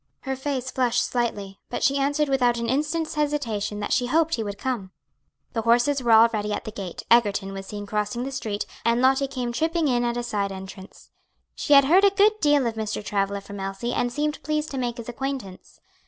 [0.21, 4.41] Her face flushed slightly, but she answered without an instant's hesitation that she hoped he
[4.43, 4.89] would come.
[5.53, 9.27] The horses were already at the gate, Egerton was seen crossing the street, and Lottie
[9.27, 11.11] came tripping in at a side entrance.
[11.53, 13.05] She had heard a good deal of Mr.
[13.05, 15.79] Travilla from Elsie, and seemed pleased to make his acquaintance.